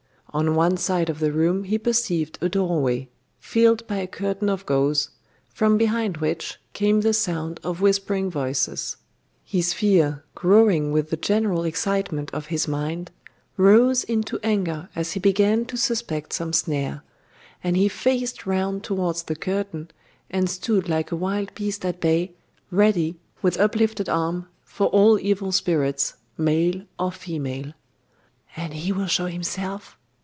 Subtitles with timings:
[0.33, 4.65] On one side of the room he perceived a doorway, filled by a curtain of
[4.65, 5.09] gauze,
[5.49, 8.95] from behind which came the sound of whispering voices.
[9.43, 13.11] His fear, growing with the general excitement of his mind,
[13.57, 17.03] rose into anger as he began to suspect some snare;
[17.61, 19.91] and he faced round towards the curtain,
[20.29, 22.31] and stood like a wild beast at bay,
[22.69, 27.73] ready, with uplifted arm, for all evil spirits, male or female.
[28.55, 29.97] 'And he will show himself?